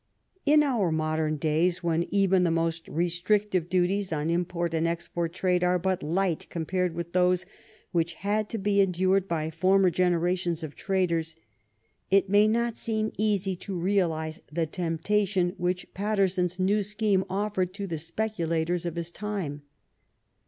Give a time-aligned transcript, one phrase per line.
[0.47, 5.63] In our modern days, when even the most restrictive duties on import and export trade
[5.63, 7.45] are but light com pared with those
[7.91, 11.35] which had to be endured by former generations of traders,
[12.09, 17.85] it may not seem easy to realize the temptation which Paterson^s new scheme offered to
[17.85, 19.61] the speculators of his time.